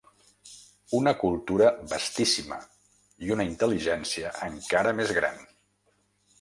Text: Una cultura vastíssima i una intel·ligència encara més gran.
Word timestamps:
Una 0.99 1.11
cultura 1.23 1.67
vastíssima 1.91 2.59
i 3.27 3.31
una 3.37 3.47
intel·ligència 3.53 4.35
encara 4.51 4.99
més 5.03 5.17
gran. 5.23 5.41